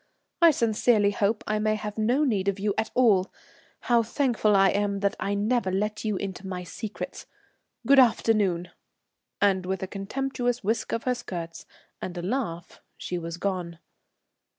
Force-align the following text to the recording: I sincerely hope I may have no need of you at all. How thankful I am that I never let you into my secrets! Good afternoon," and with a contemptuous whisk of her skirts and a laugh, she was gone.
I 0.41 0.49
sincerely 0.49 1.11
hope 1.11 1.43
I 1.45 1.59
may 1.59 1.75
have 1.75 1.95
no 1.99 2.23
need 2.23 2.47
of 2.47 2.57
you 2.59 2.73
at 2.75 2.89
all. 2.95 3.31
How 3.81 4.01
thankful 4.01 4.55
I 4.55 4.69
am 4.69 5.01
that 5.01 5.15
I 5.19 5.35
never 5.35 5.71
let 5.71 6.03
you 6.03 6.15
into 6.15 6.47
my 6.47 6.63
secrets! 6.63 7.27
Good 7.85 7.99
afternoon," 7.99 8.71
and 9.41 9.63
with 9.67 9.83
a 9.83 9.87
contemptuous 9.87 10.63
whisk 10.63 10.91
of 10.91 11.03
her 11.03 11.13
skirts 11.13 11.67
and 12.01 12.17
a 12.17 12.23
laugh, 12.23 12.81
she 12.97 13.19
was 13.19 13.37
gone. 13.37 13.77